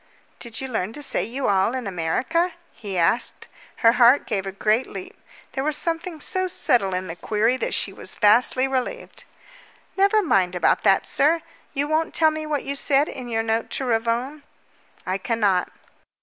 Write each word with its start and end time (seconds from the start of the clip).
"Did 0.39 0.59
you 0.59 0.67
learn 0.67 0.93
to 0.93 1.03
say 1.03 1.23
'you 1.23 1.47
all' 1.47 1.75
in 1.75 1.85
America?" 1.85 2.53
he 2.73 2.97
asked. 2.97 3.47
Her 3.85 3.91
heart 3.91 4.25
gave 4.25 4.47
a 4.47 4.51
great 4.51 4.87
leap. 4.87 5.15
There 5.51 5.63
was 5.63 5.77
something 5.77 6.19
so 6.19 6.47
subtle 6.47 6.95
in 6.95 7.05
the 7.05 7.15
query 7.15 7.55
that 7.57 7.75
she 7.75 7.93
was 7.93 8.15
vastly 8.15 8.67
relieved. 8.67 9.25
"Never 9.95 10.23
mind 10.23 10.55
about 10.55 10.81
that, 10.81 11.05
sir. 11.05 11.43
You 11.75 11.87
won't 11.87 12.15
tell 12.15 12.31
me 12.31 12.47
what 12.47 12.63
you 12.63 12.75
said 12.75 13.09
in 13.09 13.27
your 13.27 13.43
note 13.43 13.69
to 13.77 13.85
Ravone." 13.85 14.41
"I 15.05 15.19
cannot." 15.19 15.69